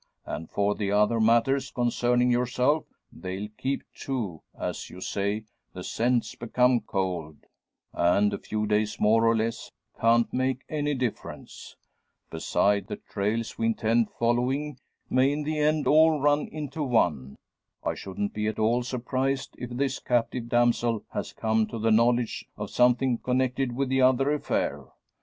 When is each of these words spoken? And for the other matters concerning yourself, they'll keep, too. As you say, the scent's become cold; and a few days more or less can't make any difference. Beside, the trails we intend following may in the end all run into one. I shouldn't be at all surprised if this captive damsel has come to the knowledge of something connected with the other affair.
And 0.25 0.49
for 0.49 0.73
the 0.73 0.91
other 0.91 1.19
matters 1.19 1.69
concerning 1.69 2.31
yourself, 2.31 2.85
they'll 3.11 3.49
keep, 3.55 3.83
too. 3.93 4.41
As 4.59 4.89
you 4.89 4.99
say, 4.99 5.43
the 5.73 5.83
scent's 5.83 6.33
become 6.33 6.79
cold; 6.79 7.45
and 7.93 8.33
a 8.33 8.39
few 8.39 8.65
days 8.65 8.99
more 8.99 9.27
or 9.27 9.35
less 9.35 9.69
can't 9.99 10.33
make 10.33 10.63
any 10.69 10.95
difference. 10.95 11.75
Beside, 12.31 12.87
the 12.87 12.95
trails 12.95 13.59
we 13.59 13.67
intend 13.67 14.09
following 14.17 14.79
may 15.07 15.31
in 15.31 15.43
the 15.43 15.59
end 15.59 15.85
all 15.85 16.19
run 16.19 16.47
into 16.47 16.81
one. 16.81 17.35
I 17.83 17.93
shouldn't 17.93 18.33
be 18.33 18.47
at 18.47 18.57
all 18.57 18.81
surprised 18.81 19.53
if 19.59 19.69
this 19.69 19.99
captive 19.99 20.49
damsel 20.49 21.03
has 21.13 21.31
come 21.31 21.67
to 21.67 21.77
the 21.77 21.91
knowledge 21.91 22.43
of 22.57 22.71
something 22.71 23.19
connected 23.19 23.73
with 23.75 23.89
the 23.89 24.01
other 24.01 24.31
affair. 24.33 24.83